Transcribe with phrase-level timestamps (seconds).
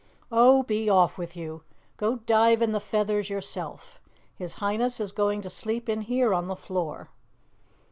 [0.31, 1.61] "Oh, be off with you.
[1.97, 4.01] Go dive in the feathers yourself.
[4.33, 7.11] His Highness is going to sleep in here on the floor."